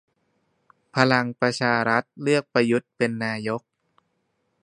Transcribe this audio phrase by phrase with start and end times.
[0.95, 3.61] พลังประชารัฐเลือกประยุทธเป็นนายก